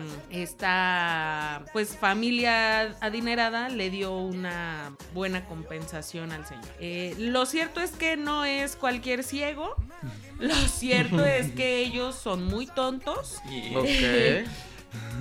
[0.66, 6.66] esta pues familia adinerada le dio una buena compensación al señor.
[6.80, 9.76] Eh, lo cierto es que no es cualquier ciego,
[10.40, 14.48] lo cierto es que ellos son muy tontos Y- Ok.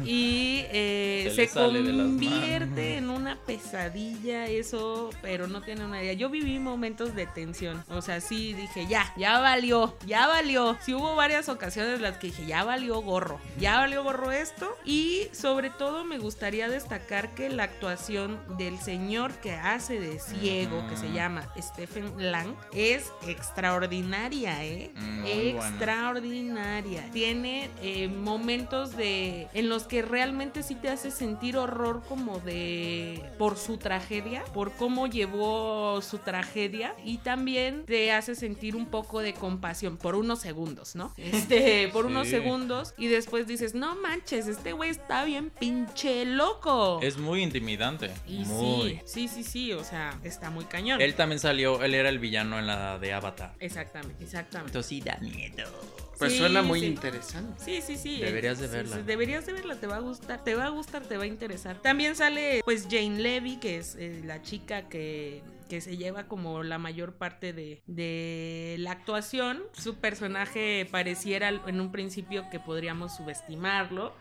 [0.05, 6.13] y eh, Se convierte en una pesadilla eso, pero no tiene una idea.
[6.15, 10.77] Yo viví momentos de tensión, o sea, sí dije, ya, ya valió, ya valió.
[10.85, 14.77] Sí hubo varias ocasiones en las que dije, ya valió gorro, ya valió gorro esto
[14.85, 20.87] y sobre todo me gustaría destacar que la actuación del señor que hace de ciego,
[20.89, 24.91] que se llama Stephen Lang, es extraordinaria, ¿eh?
[24.95, 25.69] Muy buena.
[25.69, 27.11] extraordinaria.
[27.13, 33.23] Tiene eh, momentos de en los que realmente sí te hace sentir horror como de
[33.39, 39.21] por su tragedia, por cómo llevó su tragedia y también te hace sentir un poco
[39.21, 41.13] de compasión por unos segundos, ¿no?
[41.19, 46.99] Este, por unos segundos y después dices, "No manches, este güey está bien pinche loco."
[47.03, 48.11] Es muy intimidante.
[48.27, 49.01] y muy.
[49.05, 51.03] sí, sí, sí, sí, o sea, está muy cañón.
[51.03, 53.53] Él también salió, él era el villano en la de Avatar.
[53.61, 54.71] Exactamente, exactamente.
[54.71, 56.10] Entonces sí da miedo.
[56.21, 56.87] Pues Sí, suena muy sí.
[56.87, 57.65] interesante.
[57.65, 58.21] Sí, sí, sí.
[58.21, 58.97] Deberías de verla.
[58.97, 61.27] sí, deberías de verla, te va a gustar, te va a gustar, te va a
[61.27, 61.79] interesar.
[61.81, 66.63] También sale pues Jane Levy, que es eh, la chica que, que se lleva como
[66.65, 69.63] la mayor parte de, de la actuación.
[69.73, 74.13] Su personaje pareciera en un principio que podríamos subestimarlo,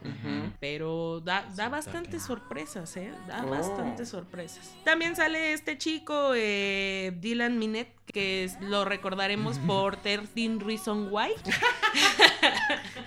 [0.60, 3.12] pero da, da bastantes sorpresas, ¿eh?
[3.28, 3.50] Da Oh.
[3.50, 4.76] bastantes sorpresas.
[4.86, 11.32] También sale este chico, eh, Dylan Minnette, que es- lo recordaremos por 13 Reason Why.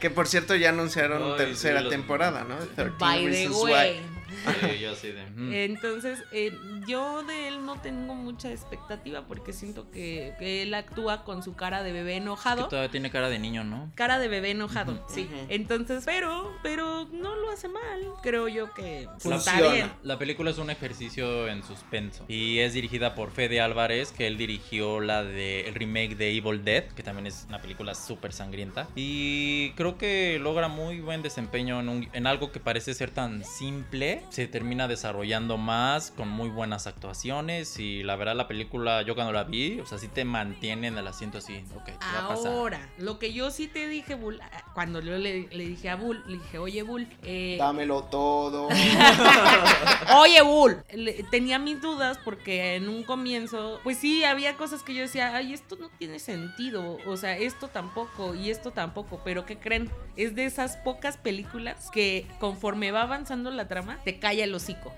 [0.00, 2.56] Que por cierto ya anunciaron Ay, tercera sí, los- temporada, ¿no?
[2.56, 4.00] 13 By the Reasons way.
[4.00, 4.11] Why.
[4.42, 5.24] Sí, yo así de.
[5.30, 5.52] mm.
[5.52, 6.52] Entonces, eh,
[6.86, 11.54] yo de él no tengo mucha expectativa porque siento que, que él actúa con su
[11.54, 12.68] cara de bebé Es que enojado.
[12.68, 13.90] todavía tiene cara de niño, ¿no?
[13.94, 15.28] Cara de bebé enojado, sí.
[15.48, 17.82] Entonces, pero, pero no lo hace mal.
[18.22, 19.72] Creo yo que está Funciona.
[19.72, 19.92] bien.
[20.02, 24.36] La película es un ejercicio en suspenso y es dirigida por Fede Álvarez, que él
[24.38, 28.88] dirigió la de el remake de Evil Dead, que también es una película súper sangrienta.
[28.96, 33.44] Y creo que logra muy buen desempeño en, un- en algo que parece ser tan
[33.44, 34.22] simple.
[34.32, 39.30] Se termina desarrollando más con muy buenas actuaciones y la verdad la película yo cuando
[39.30, 42.28] la vi, o sea, sí te mantiene en el asiento así, ok, ¿qué va a
[42.28, 42.52] pasar?
[42.52, 45.96] Ahora, lo que yo sí te dije, Bull, ah, cuando yo le, le dije a
[45.96, 48.68] Bull, le dije, oye, Bull, eh, Dámelo todo.
[50.16, 54.94] Oye, Bull, le- tenía mis dudas porque en un comienzo, pues sí, había cosas que
[54.94, 59.44] yo decía, ay, esto no tiene sentido, o sea, esto tampoco y esto tampoco, pero
[59.44, 59.90] ¿qué creen?
[60.16, 64.88] Es de esas pocas películas que conforme va avanzando la trama, te calla el hocico.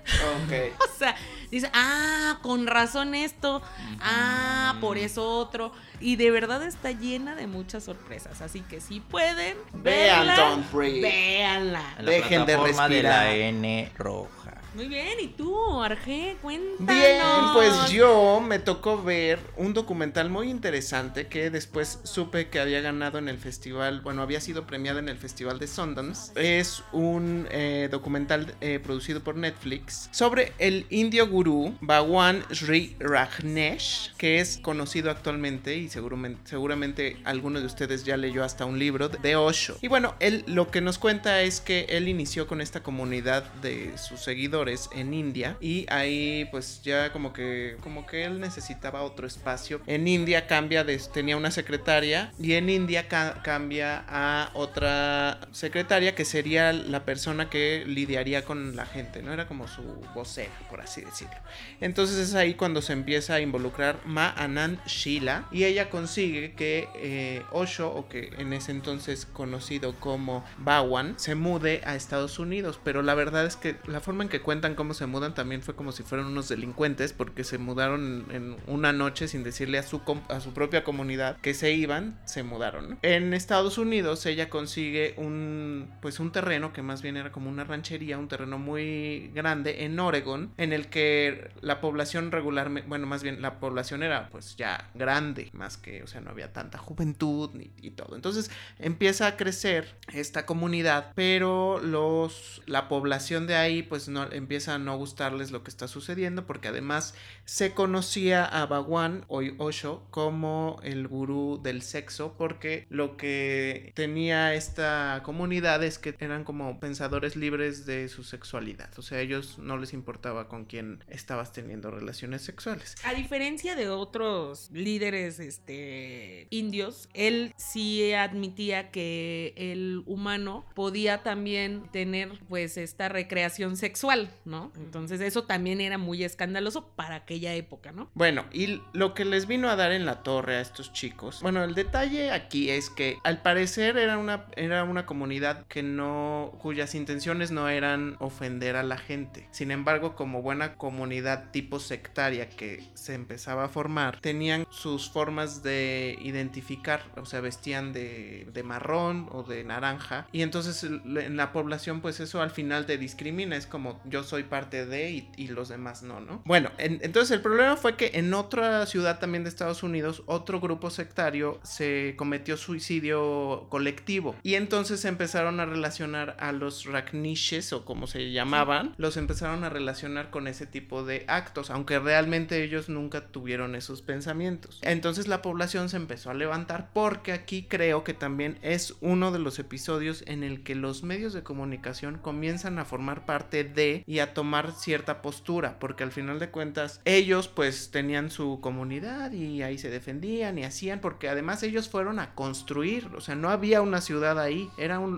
[0.45, 0.53] ok.
[0.95, 1.13] O sea,
[1.51, 3.61] dice, ah, con razón esto,
[3.99, 9.01] ah, por eso otro, y de verdad está llena de muchas sorpresas, así que si
[9.01, 11.01] pueden, Vean verla, Don't Breathe.
[11.01, 11.83] véanla.
[11.99, 13.25] En la Dejen de plataforma de respirar.
[13.25, 14.53] la N roja.
[14.75, 16.35] Muy bien, ¿y tú, Arge?
[16.41, 16.85] Cuéntanos.
[16.85, 17.21] Bien,
[17.53, 23.17] pues yo me tocó ver un documental muy interesante que después supe que había ganado
[23.17, 26.33] en el festival, bueno, había sido premiado en el festival de Sundance.
[26.35, 34.13] Es un eh, documental eh, producido por Netflix sobre el indio gurú Bhagwan Sri Rajneesh,
[34.17, 39.07] que es conocido actualmente y seguramente, seguramente alguno de ustedes ya leyó hasta un libro
[39.07, 39.77] de Osho.
[39.81, 43.97] Y bueno, él lo que nos cuenta es que él inició con esta comunidad de
[43.97, 49.27] sus seguidores en India y ahí pues ya como que como que él necesitaba otro
[49.27, 49.81] espacio.
[49.87, 56.15] En India cambia de tenía una secretaria y en India ca- cambia a otra secretaria
[56.15, 60.81] que sería la persona que lidiaría con la gente, no era como su vocera, por
[60.81, 61.35] así decirlo.
[61.81, 66.87] Entonces es ahí cuando se empieza a involucrar Ma Anand Sheila y ella consigue que
[66.95, 72.79] eh, Osho, o que en ese entonces conocido como Bawan, se mude a Estados Unidos.
[72.83, 75.75] Pero la verdad es que la forma en que cuentan cómo se mudan también fue
[75.75, 80.01] como si fueran unos delincuentes porque se mudaron en una noche sin decirle a su,
[80.29, 82.97] a su propia comunidad que se iban, se mudaron.
[83.01, 87.65] En Estados Unidos ella consigue un pues un terreno que más bien era como una
[87.65, 93.23] ranchería, un terreno muy grande en Oregon, en el que la población regularmente, bueno, más
[93.23, 97.49] bien la población era pues ya grande, más que, o sea, no había tanta juventud
[97.55, 98.15] ni, y todo.
[98.15, 104.75] Entonces empieza a crecer esta comunidad, pero los la población de ahí pues no empieza
[104.75, 110.05] a no gustarles lo que está sucediendo porque además se conocía a Bhagwan o Osho
[110.11, 116.79] como el gurú del sexo porque lo que tenía esta comunidad es que eran como
[116.79, 121.53] pensadores libres de su sexualidad, o sea, a ellos no les importaba con quién estabas
[121.53, 122.95] teniendo relaciones sexuales.
[123.03, 131.89] A diferencia de otros líderes este, indios, él sí admitía que el humano podía también
[131.91, 134.29] tener pues esta recreación sexual.
[134.45, 134.71] ¿No?
[134.75, 138.09] Entonces eso también era muy escandaloso para aquella época, ¿no?
[138.13, 141.41] Bueno, y lo que les vino a dar en la torre a estos chicos.
[141.41, 146.53] Bueno, el detalle aquí es que al parecer era una, era una comunidad que no,
[146.61, 149.47] cuyas intenciones no eran ofender a la gente.
[149.51, 155.63] Sin embargo, como buena comunidad tipo sectaria que se empezaba a formar, tenían sus formas
[155.63, 160.27] de identificar, o sea, vestían de, de marrón o de naranja.
[160.31, 163.55] Y entonces en la población, pues eso al final te discrimina.
[163.55, 166.41] Es como yo soy parte de y, y los demás no, ¿no?
[166.45, 170.59] Bueno, en- entonces el problema fue que en otra ciudad también de Estados Unidos, otro
[170.59, 174.35] grupo sectario se cometió suicidio colectivo.
[174.43, 179.63] Y entonces se empezaron a relacionar a los Ragnishes o como se llamaban, los empezaron
[179.63, 184.79] a relacionar con ese tipo de actos, aunque realmente ellos nunca tuvieron esos pensamientos.
[184.81, 189.39] Entonces la población se empezó a levantar porque aquí creo que también es uno de
[189.39, 194.19] los episodios en el que los medios de comunicación comienzan a formar parte de y
[194.19, 199.63] a tomar cierta postura, porque al final de cuentas ellos pues tenían su comunidad y
[199.63, 203.81] ahí se defendían y hacían, porque además ellos fueron a construir, o sea, no había
[203.81, 205.15] una ciudad ahí, era un,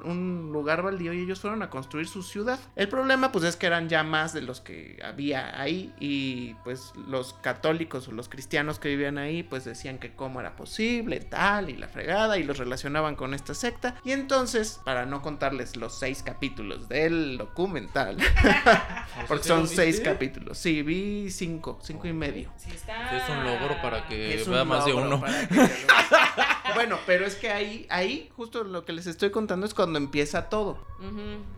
[0.51, 2.59] lugar baldío y ellos fueron a construir su ciudad.
[2.75, 6.93] El problema pues es que eran ya más de los que había ahí y pues
[6.95, 11.69] los católicos o los cristianos que vivían ahí pues decían que cómo era posible, tal
[11.69, 15.97] y la fregada y los relacionaban con esta secta y entonces para no contarles los
[15.97, 18.17] seis capítulos del documental
[19.27, 23.17] porque ¿Sí lo son seis capítulos sí vi cinco cinco y medio Sí está...
[23.17, 25.23] Es un logro para que vea más de uno.
[25.23, 29.97] que bueno, pero es que ahí, ahí, justo lo que les estoy contando es cuando
[29.97, 30.77] empieza todo.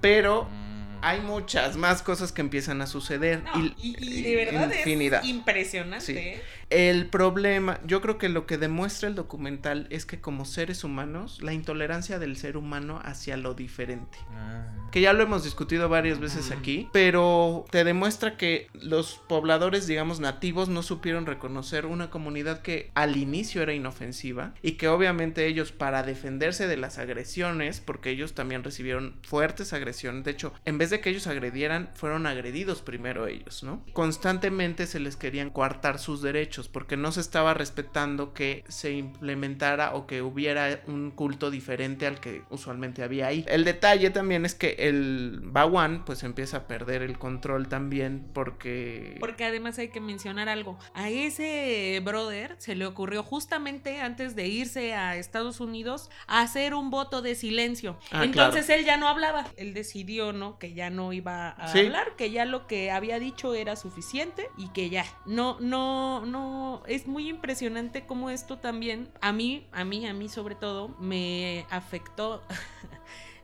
[0.01, 0.99] Pero Mm.
[1.01, 3.41] hay muchas más cosas que empiezan a suceder.
[3.43, 5.21] No, y, y de verdad infinidad.
[5.23, 6.05] es impresionante.
[6.05, 6.41] Sí.
[6.69, 11.41] El problema, yo creo que lo que demuestra el documental es que como seres humanos,
[11.41, 14.17] la intolerancia del ser humano hacia lo diferente.
[14.35, 14.65] Ah.
[14.91, 20.19] que ya lo hemos discutido varias veces aquí, pero te demuestra que los pobladores, digamos,
[20.19, 25.71] nativos no supieron reconocer una comunidad que al inicio era inofensiva y que obviamente ellos
[25.71, 30.89] para defenderse de las agresiones, porque ellos también recibieron fuertes agresiones, de hecho, en vez
[30.89, 33.83] de que ellos agredieran, fueron agredidos primero ellos, ¿no?
[33.93, 39.93] Constantemente se les querían coartar sus derechos porque no se estaba respetando que se implementara
[39.95, 43.45] o que hubiera un culto diferente al que usualmente había ahí.
[43.47, 49.17] El detalle también es que el Bawan pues empieza a perder el control también porque...
[49.19, 50.77] Porque además hay que mencionar algo.
[50.93, 56.89] A ese brother se le ocurrió justamente antes de irse a Estados Unidos hacer un
[56.89, 57.97] voto de silencio.
[58.11, 59.45] Ah, Entonces él ya no hablaba.
[59.57, 60.57] Él decidió, ¿no?
[60.57, 61.79] Que ya no iba a Sí.
[61.79, 65.05] hablar, que ya lo que había dicho era suficiente y que ya.
[65.25, 66.48] No, no, no.
[66.87, 71.65] Es muy impresionante cómo esto también, a mí, a mí, a mí sobre todo, me
[71.69, 72.43] afectó.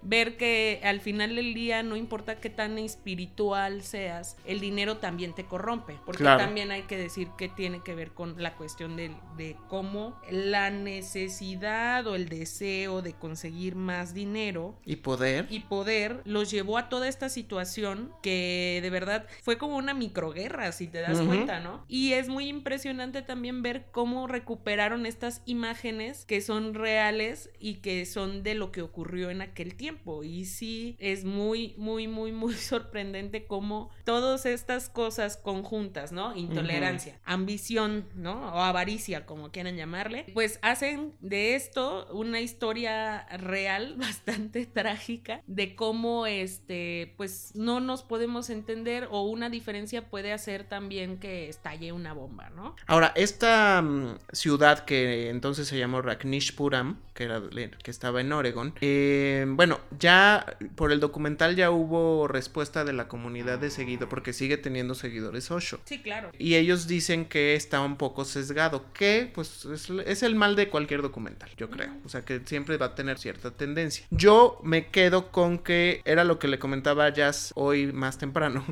[0.08, 5.34] ver que al final del día no importa qué tan espiritual seas, el dinero también
[5.34, 6.44] te corrompe, porque Claro.
[6.44, 10.70] también hay que decir que tiene que ver con la cuestión de, de cómo la
[10.70, 15.48] necesidad o el deseo de conseguir más dinero Y poder.
[15.50, 20.72] y poder los llevó a toda esta situación que de verdad fue como una microguerra,
[20.72, 21.84] si te das cuenta, ¿no?
[21.88, 28.06] Y es muy impresionante también ver cómo recuperaron estas imágenes que son reales y que
[28.06, 29.95] son de lo que ocurrió en aquel tiempo.
[30.24, 36.36] Y sí, es muy, muy, muy, muy sorprendente cómo todas estas cosas conjuntas, ¿no?
[36.36, 38.54] Intolerancia, ambición, ¿no?
[38.54, 45.76] O avaricia, como quieran llamarle, pues hacen de esto una historia real bastante trágica de
[45.76, 51.92] cómo este pues no nos podemos entender o una diferencia puede hacer también que estalle
[51.92, 52.76] una bomba, ¿no?
[52.88, 57.42] Ahora, esta mm, ciudad que entonces se llamó Ragnishpuram, que, era,
[57.84, 63.08] que estaba en Oregon, eh, bueno, ya por el documental ya hubo respuesta de la
[63.08, 65.80] comunidad de seguido, porque sigue teniendo seguidores Osho.
[65.86, 66.32] Sí, claro.
[66.38, 70.70] Y ellos dicen que está un poco sesgado, que pues es, es el mal de
[70.70, 71.92] cualquier documental, yo creo.
[72.06, 74.06] O sea que siempre va a tener cierta tendencia.
[74.12, 78.64] Yo me quedo con que era lo que le comentaba a Jazz hoy más temprano,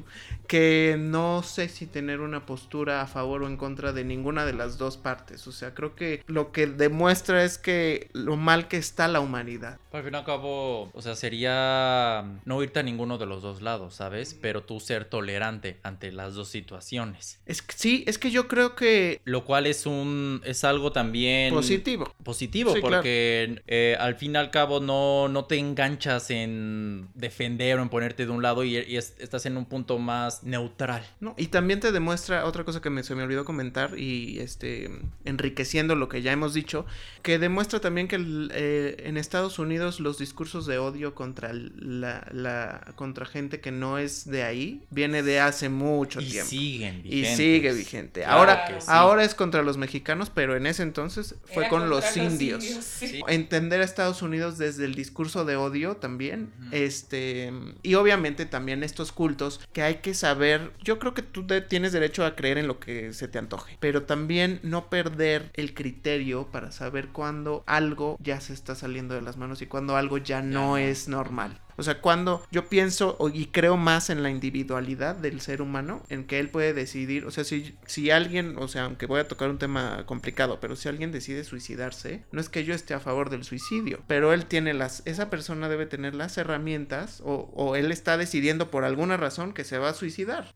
[0.48, 4.54] que no sé si tener una postura a favor o en contra de ninguna de
[4.54, 5.48] las dos partes.
[5.48, 9.80] O sea, creo que lo que demuestra es que lo mal que está la humanidad.
[9.92, 13.62] Al fin y al cabo, o sea, sería no irte a ninguno de los dos
[13.62, 14.34] lados, ¿sabes?
[14.40, 17.40] Pero tú ser tolerante ante las dos situaciones.
[17.46, 21.54] Es que, sí, es que yo creo que Lo cual es un es algo también
[21.54, 22.12] positivo.
[22.24, 22.98] positivo Sí, claro.
[22.98, 27.90] porque eh, al fin y al cabo no, no te enganchas en defender o en
[27.90, 31.06] ponerte de un lado y, y es- estás en un punto más neutral.
[31.20, 34.90] No, y también te demuestra otra cosa que me, se me olvidó comentar y este
[35.26, 36.86] enriqueciendo lo que ya hemos dicho,
[37.22, 42.28] que demuestra también que el, eh, en Estados Unidos los discursos de odio contra la,
[42.32, 46.50] la contra gente que no es de ahí viene de hace mucho Y tiempo.
[46.50, 47.38] siguen Y vigentes.
[47.38, 48.22] sigue vigente.
[48.22, 48.86] Claro ahora, sí.
[48.90, 52.64] ahora es contra los mexicanos, pero en ese entonces fue Era con los indios.
[52.64, 53.22] Sí.
[53.28, 56.52] Entender a Estados Unidos desde el discurso de odio también.
[56.72, 57.52] Este.
[57.82, 60.72] Y obviamente también estos cultos que hay que saber.
[60.84, 63.78] Yo creo que tú te- tienes derecho a creer en lo que se te antoje.
[63.80, 69.22] Pero también no perder el criterio para saber cuándo algo ya se está saliendo de
[69.22, 70.78] las manos y cuándo algo ya no.
[70.78, 71.60] es normal.
[71.78, 76.26] O sea, cuando yo pienso y creo más en la individualidad del ser humano, en
[76.26, 79.50] que él puede decidir, o sea, si, si alguien, o sea, aunque voy a tocar
[79.50, 83.30] un tema complicado, pero si alguien decide suicidarse, no es que yo esté a favor
[83.30, 87.92] del suicidio, pero él tiene las, esa persona debe tener las herramientas o, o él
[87.92, 90.54] está decidiendo por alguna razón que se va a suicidar.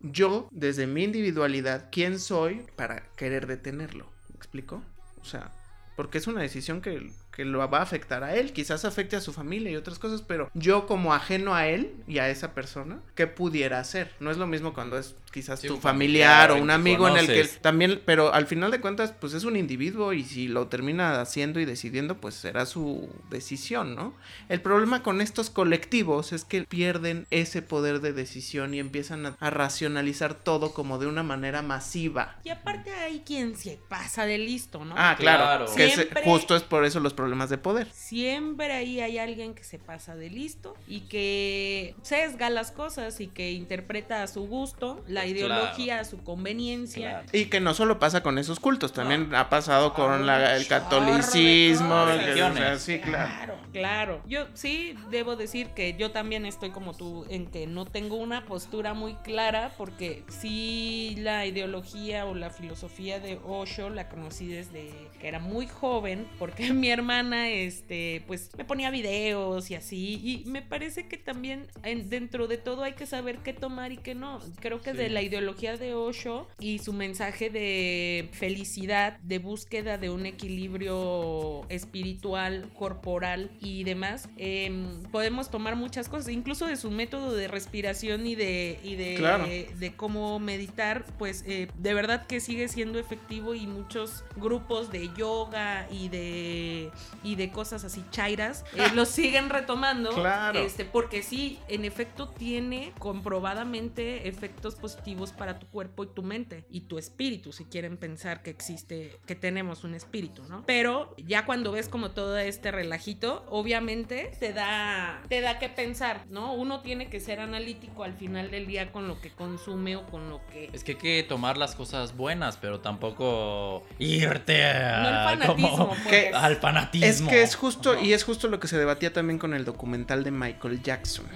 [0.00, 4.10] Yo, desde mi individualidad, ¿quién soy para querer detenerlo?
[4.28, 4.82] ¿Me explico?
[5.20, 5.52] O sea,
[5.96, 9.20] porque es una decisión que, que lo va a afectar a él, quizás afecte a
[9.20, 12.98] su familia y otras cosas, pero yo como ajeno a él y a esa persona,
[13.14, 14.10] ¿qué pudiera hacer?
[14.18, 17.16] No es lo mismo cuando es quizás Sí, tu familiar familiar o un amigo en
[17.18, 20.66] el que también, pero al final de cuentas, pues es un individuo y si lo
[20.66, 24.14] termina haciendo y decidiendo, pues será su decisión, ¿no?
[24.48, 29.36] El problema con estos colectivos es que pierden ese poder de decisión y empiezan a,
[29.38, 32.36] a racionalizar todo como de una manera masiva.
[32.42, 34.94] Y aparte hay quien se pasa de listo, ¿no?
[34.98, 35.44] Ah, claro.
[35.44, 35.66] Claro.
[35.76, 37.88] Que se- Siempre- justo es por eso los problemas de poder.
[37.92, 43.28] Siempre ahí hay alguien que se pasa de listo y que sesga las cosas y
[43.28, 47.10] que interpreta a su gusto la ideología a su conveniencia.
[47.22, 47.28] Claro.
[47.32, 51.94] Y que no solo pasa con esos cultos, también ha pasado con la- el catolicismo.
[52.02, 53.28] o sea, sí, claro.
[53.28, 54.22] Claro, claro.
[54.28, 58.44] Yo sí debo decir que yo también estoy como tú en que no tengo una
[58.46, 64.90] postura muy clara porque sí la ideología o la filosofía de Osho la conocí desde
[65.20, 70.48] que era muy joven porque mi hermana este pues me ponía videos y así y
[70.48, 74.14] me parece que también en- dentro de todo hay que saber qué tomar y qué
[74.14, 74.40] no.
[74.60, 74.96] Creo que Sí.
[74.98, 81.66] de la ideología de Osho y su mensaje de felicidad, de búsqueda de un equilibrio
[81.68, 88.26] espiritual, corporal y demás, em, podemos tomar muchas cosas, incluso de su método de respiración
[88.26, 89.44] y de, y de, Claro.
[89.46, 95.10] de cómo meditar, pues eh, de verdad que sigue siendo efectivo y muchos grupos de
[95.16, 96.90] yoga y de,
[97.22, 100.10] y de cosas así chairas eh, lo siguen retomando.
[100.10, 100.58] Claro.
[100.58, 106.64] Este, porque sí, en efecto tiene comprobadamente efectos positivos para tu cuerpo y tu mente
[106.70, 110.64] y tu espíritu, si quieren pensar que existe, que tenemos un espíritu, ¿no?
[110.66, 116.24] Pero ya cuando ves como todo este relajito, obviamente te da, te da que pensar,
[116.30, 116.52] ¿no?
[116.52, 120.28] Uno tiene que ser analítico al final del día con lo que consume o con
[120.30, 120.70] lo que...
[120.72, 125.70] Es que hay que tomar las cosas buenas, pero tampoco irte a- No el fanatismo,
[125.88, 126.34] como- pues.
[126.34, 126.87] Al fanatismo.
[126.92, 130.24] Es que es justo, y es justo lo que se debatía también con el documental
[130.24, 131.26] de Michael Jackson.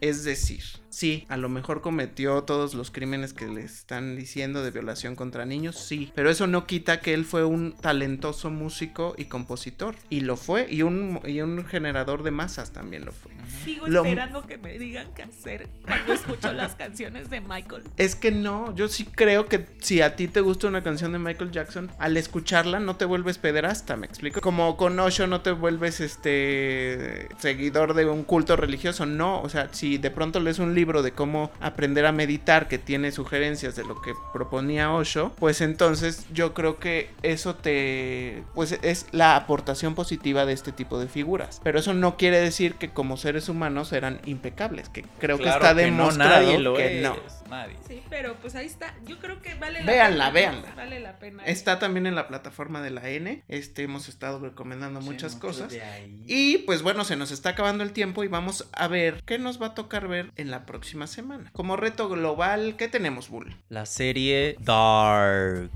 [0.00, 4.70] Es decir, sí, a lo mejor cometió todos los crímenes que le están diciendo de
[4.70, 9.26] violación contra niños, sí, pero eso no quita que él fue un talentoso músico y
[9.26, 13.32] compositor, y lo fue, y un, y un generador de masas también lo fue.
[13.64, 17.82] Sigo Lo- esperando que me digan qué hacer cuando escucho las canciones de Michael.
[17.96, 21.18] Es que no, yo sí creo que si a ti te gusta una canción de
[21.18, 24.40] Michael Jackson, al escucharla no te vuelves pederasta, ¿me explico?
[24.40, 29.68] Como con Osho no te vuelves este seguidor de un culto religioso, no, o sea,
[29.72, 33.84] si de pronto lees un libro de cómo aprender a meditar que tiene sugerencias de
[33.84, 39.94] lo que proponía Osho, pues entonces yo creo que eso te pues es la aportación
[39.94, 43.92] positiva de este tipo de figuras, pero eso no quiere decir que como seres humanos
[43.92, 47.16] eran impecables, que creo Claro que está que no, demostrado nadie lo que es, no.
[47.48, 47.76] Nadie.
[47.88, 48.94] Sí, pero pues ahí está.
[49.06, 50.50] Yo creo que vale la Véanla, pena.
[50.52, 50.74] véanla.
[50.74, 51.44] Vale la pena.
[51.44, 53.42] Está también en la plataforma de la N.
[53.48, 55.70] Este hemos estado recomendando muchas cosas.
[55.72, 56.22] de ahí.
[56.26, 59.60] Y pues bueno, se nos está acabando el tiempo y vamos a ver qué nos
[59.60, 61.50] va a tocar ver en la próxima semana.
[61.52, 63.56] Como reto global, ¿qué tenemos, Bull?
[63.68, 65.70] La serie Dark.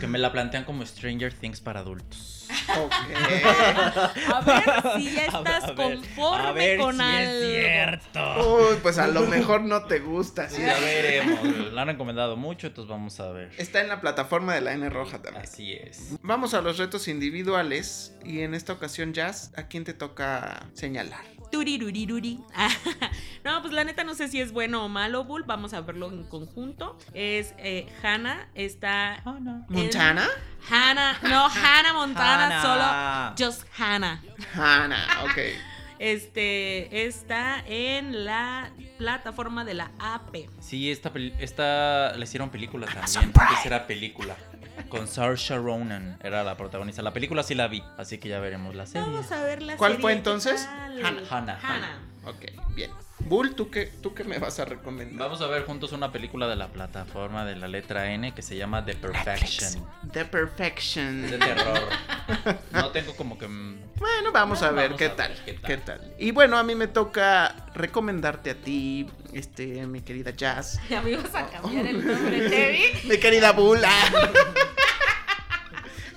[0.00, 2.45] Que me la plantean como Stranger Things para adultos.
[2.68, 4.64] A ver
[5.02, 7.32] si ya estás a ver, conforme a ver con si algo.
[7.32, 8.56] es cierto.
[8.58, 10.48] Uy, pues a lo mejor no te gusta.
[10.48, 10.62] Sí, ¿sí?
[10.62, 11.72] la veremos.
[11.72, 13.52] La han recomendado mucho, entonces vamos a ver.
[13.58, 15.44] Está en la plataforma de la N roja también.
[15.44, 16.16] Así es.
[16.22, 21.24] Vamos a los retos individuales y en esta ocasión, Jazz, ¿a quién te toca señalar?
[21.50, 22.40] Turiruriruri.
[23.46, 25.44] no, pues la neta no sé si es bueno o malo, Bull.
[25.44, 26.98] Vamos a verlo en conjunto.
[27.14, 28.48] Es eh, Hannah.
[28.56, 29.22] Está.
[29.68, 30.26] ¿Montana?
[30.68, 31.18] Hannah.
[31.22, 32.60] No, Hannah Montana.
[32.60, 33.34] Hannah.
[33.36, 33.50] Solo.
[33.50, 34.20] Just Hannah.
[34.52, 35.38] Hannah, ok.
[36.00, 40.48] Este está en la plataforma de la AP.
[40.60, 43.32] Sí, esta, esta le hicieron película también.
[43.32, 44.36] Antes era película.
[44.88, 47.00] Con Saoirse Ronan era la protagonista.
[47.00, 49.06] La película sí la vi, así que ya veremos la serie.
[49.06, 50.66] Vamos a ver la ¿Cuál serie, fue ¿qué entonces?
[50.66, 51.22] Hannah.
[51.30, 51.58] Hannah.
[51.62, 51.98] Hannah.
[52.24, 52.90] Ok, bien.
[53.28, 55.18] Bull, ¿tú qué, ¿tú qué me vas a recomendar?
[55.28, 58.56] Vamos a ver juntos una película de la plataforma de la letra N que se
[58.56, 59.84] llama The Perfection.
[60.12, 61.24] The Perfection.
[61.24, 61.80] Es de terror.
[62.72, 63.46] No tengo como que.
[63.48, 65.98] mm, Bueno, vamos a ver Vamos qué a ver tal, qué qué tal.
[66.00, 66.14] tal.
[66.18, 70.78] Y bueno, a mí me toca recomendarte a ti, este, mi querida Jazz.
[70.90, 73.08] Ya me ibas a cambiar el nombre, Tevi.
[73.08, 73.90] Mi querida Bula.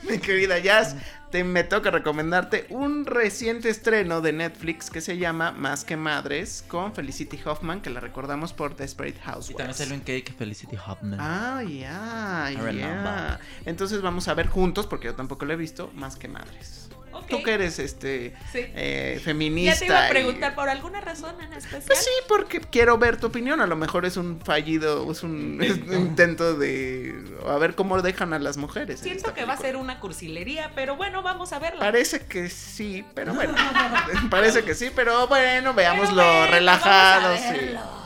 [0.09, 0.95] Mi querida Jazz,
[1.31, 6.63] te, me toca recomendarte un reciente estreno de Netflix que se llama Más que Madres
[6.67, 9.75] con Felicity Hoffman, que la recordamos por Desperate Y también Housewives.
[9.77, 11.19] salió en Cake Felicity Hoffman.
[11.19, 13.39] Ah, ya, ya.
[13.65, 16.89] Entonces vamos a ver juntos, porque yo tampoco lo he visto, Más que Madres.
[17.29, 17.39] Ok.
[17.39, 18.59] Tú que eres este Sí.
[18.75, 19.73] eh, feminista.
[19.73, 21.83] Ya te iba a y- preguntar por alguna razón en especial.
[21.87, 23.61] Pues sí, porque quiero ver tu opinión.
[23.61, 27.15] A lo mejor es un fallido, es un, es un intento de.
[27.47, 28.99] A ver cómo dejan a las mujeres.
[29.01, 31.79] en Siento que va a ser una cursilería, pero bueno, vamos a verla.
[31.79, 33.53] Parece que sí, pero bueno.
[34.29, 37.23] parece que sí, pero bueno, veámoslo Pero bueno, relajados.
[37.39, 37.59] vamos a sí.
[37.65, 37.98] verlo.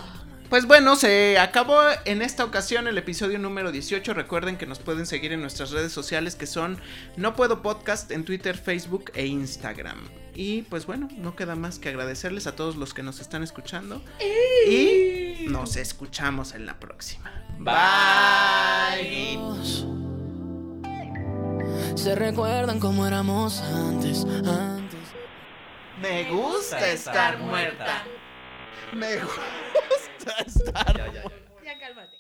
[0.54, 4.14] Pues bueno, se acabó en esta ocasión el episodio número 18.
[4.14, 6.78] Recuerden que nos pueden seguir en nuestras redes sociales que son
[7.18, 9.98] No Puedo Podcast en Twitter, Facebook e Instagram.
[10.36, 14.04] Y pues bueno, no queda más que agradecerles a todos los que nos están escuchando.
[14.70, 17.32] Y nos escuchamos en la próxima.
[17.58, 19.40] Bye.
[21.96, 25.00] Se recuerdan cómo éramos antes, antes.
[26.00, 28.04] Me gusta estar muerta.
[28.94, 29.42] Me gusta
[30.96, 31.24] Ya, ya, ya.
[31.64, 32.13] Ya cálmate.